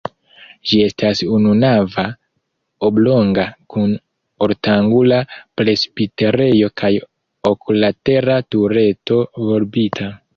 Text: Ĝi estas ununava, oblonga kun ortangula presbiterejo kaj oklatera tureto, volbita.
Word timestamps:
Ĝi 0.69 0.77
estas 0.83 1.19
ununava, 1.33 2.05
oblonga 2.87 3.45
kun 3.73 3.93
ortangula 4.45 5.19
presbiterejo 5.61 6.71
kaj 6.83 6.91
oklatera 7.51 8.39
tureto, 8.57 9.21
volbita. 9.49 10.09